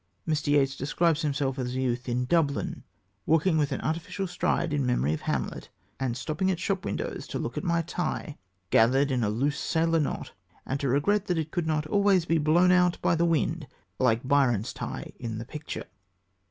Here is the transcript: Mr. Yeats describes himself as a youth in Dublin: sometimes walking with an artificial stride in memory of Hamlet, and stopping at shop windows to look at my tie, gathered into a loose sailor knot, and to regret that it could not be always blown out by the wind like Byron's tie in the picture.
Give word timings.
Mr. 0.27 0.47
Yeats 0.47 0.75
describes 0.75 1.21
himself 1.21 1.59
as 1.59 1.75
a 1.75 1.79
youth 1.79 2.09
in 2.09 2.25
Dublin: 2.25 2.69
sometimes 2.69 2.83
walking 3.27 3.57
with 3.59 3.71
an 3.71 3.81
artificial 3.81 4.25
stride 4.25 4.73
in 4.73 4.83
memory 4.83 5.13
of 5.13 5.21
Hamlet, 5.21 5.69
and 5.99 6.17
stopping 6.17 6.49
at 6.49 6.57
shop 6.59 6.83
windows 6.85 7.27
to 7.27 7.37
look 7.37 7.55
at 7.55 7.63
my 7.63 7.83
tie, 7.83 8.35
gathered 8.71 9.11
into 9.11 9.27
a 9.27 9.29
loose 9.29 9.59
sailor 9.59 9.99
knot, 9.99 10.31
and 10.65 10.79
to 10.79 10.89
regret 10.89 11.27
that 11.27 11.37
it 11.37 11.51
could 11.51 11.67
not 11.67 11.83
be 11.83 11.91
always 11.91 12.25
blown 12.25 12.71
out 12.71 12.97
by 13.03 13.13
the 13.13 13.25
wind 13.25 13.67
like 13.99 14.27
Byron's 14.27 14.73
tie 14.73 15.11
in 15.19 15.37
the 15.37 15.45
picture. 15.45 15.85